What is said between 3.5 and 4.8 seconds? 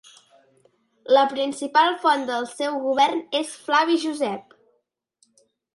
Flavi Josep.